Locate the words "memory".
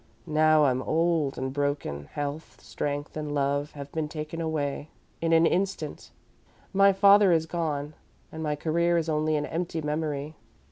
9.79-10.33